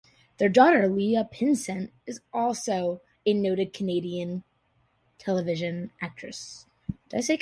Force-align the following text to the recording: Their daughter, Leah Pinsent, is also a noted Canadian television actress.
Their 0.39 0.49
daughter, 0.49 0.87
Leah 0.87 1.29
Pinsent, 1.31 1.91
is 2.07 2.21
also 2.33 3.01
a 3.23 3.33
noted 3.35 3.71
Canadian 3.71 4.43
television 5.19 5.91
actress. 6.01 6.65